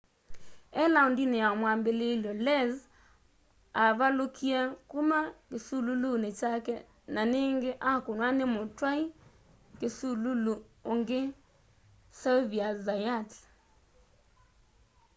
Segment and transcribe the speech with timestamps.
[0.81, 2.75] e laũndini ya mwambililyo lenz
[3.85, 4.59] avalũkie
[4.91, 6.75] kuma kisululuni kyake
[7.13, 9.03] na ningi akũnwa ni mutwai
[9.79, 10.53] kisululu
[10.91, 11.21] ungi
[12.19, 13.29] xavier zayat